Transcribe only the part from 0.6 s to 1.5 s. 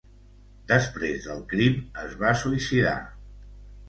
Després del